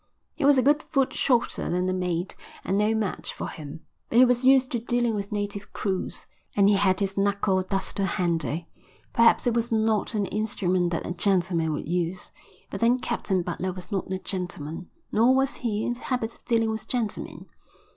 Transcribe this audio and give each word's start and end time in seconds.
He 0.33 0.45
was 0.45 0.57
a 0.57 0.63
good 0.63 0.81
foot 0.81 1.13
shorter 1.13 1.69
than 1.69 1.85
the 1.85 1.93
mate 1.93 2.35
and 2.63 2.75
no 2.75 2.95
match 2.95 3.31
for 3.35 3.47
him, 3.49 3.81
but 4.09 4.17
he 4.17 4.25
was 4.25 4.43
used 4.43 4.71
to 4.71 4.79
dealing 4.79 5.13
with 5.13 5.31
native 5.31 5.71
crews, 5.73 6.25
and 6.55 6.67
he 6.67 6.73
had 6.73 6.99
his 6.99 7.19
knuckle 7.19 7.61
duster 7.61 8.05
handy. 8.05 8.67
Perhaps 9.13 9.45
it 9.45 9.53
was 9.53 9.71
not 9.71 10.15
an 10.15 10.25
instrument 10.25 10.89
that 10.91 11.05
a 11.05 11.11
gentleman 11.11 11.71
would 11.73 11.87
use, 11.87 12.31
but 12.71 12.81
then 12.81 12.97
Captain 12.97 13.43
Butler 13.43 13.73
was 13.73 13.91
not 13.91 14.11
a 14.11 14.17
gentleman. 14.17 14.89
Nor 15.11 15.35
was 15.35 15.57
he 15.57 15.85
in 15.85 15.93
the 15.93 15.99
habit 15.99 16.33
of 16.33 16.45
dealing 16.45 16.71
with 16.71 16.87
gentlemen. 16.87 17.45